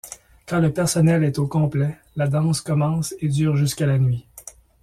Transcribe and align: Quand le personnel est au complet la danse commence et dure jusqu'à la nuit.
Quand 0.47 0.59
le 0.59 0.73
personnel 0.73 1.23
est 1.23 1.37
au 1.37 1.45
complet 1.45 1.95
la 2.15 2.25
danse 2.27 2.61
commence 2.61 3.13
et 3.19 3.27
dure 3.27 3.55
jusqu'à 3.55 3.85
la 3.85 3.99
nuit. 3.99 4.25